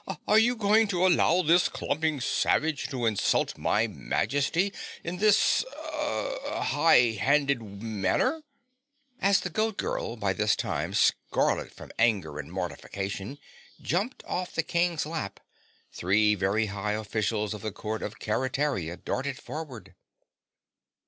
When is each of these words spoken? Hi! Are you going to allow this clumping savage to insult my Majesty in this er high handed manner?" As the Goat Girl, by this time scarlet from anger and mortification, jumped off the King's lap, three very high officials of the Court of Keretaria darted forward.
Hi! 0.07 0.17
Are 0.27 0.39
you 0.39 0.55
going 0.55 0.87
to 0.87 1.05
allow 1.05 1.43
this 1.43 1.69
clumping 1.69 2.19
savage 2.21 2.87
to 2.89 3.05
insult 3.05 3.55
my 3.55 3.85
Majesty 3.85 4.73
in 5.03 5.17
this 5.17 5.63
er 5.93 6.39
high 6.59 7.11
handed 7.19 7.61
manner?" 7.83 8.41
As 9.21 9.41
the 9.41 9.51
Goat 9.51 9.77
Girl, 9.77 10.15
by 10.15 10.33
this 10.33 10.55
time 10.55 10.95
scarlet 10.95 11.71
from 11.71 11.91
anger 11.99 12.39
and 12.39 12.51
mortification, 12.51 13.37
jumped 13.79 14.23
off 14.25 14.55
the 14.55 14.63
King's 14.63 15.05
lap, 15.05 15.39
three 15.93 16.33
very 16.33 16.65
high 16.65 16.93
officials 16.93 17.53
of 17.53 17.61
the 17.61 17.71
Court 17.71 18.01
of 18.01 18.17
Keretaria 18.17 18.97
darted 18.97 19.37
forward. 19.37 19.93